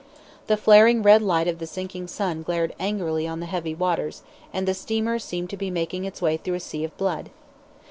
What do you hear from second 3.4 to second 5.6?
heavy waters, and the steamer seemed to